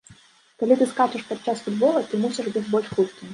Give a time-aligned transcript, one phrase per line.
[0.61, 3.29] Калі ты скачаш падчас футбола, ты мусіш быць больш хуткім.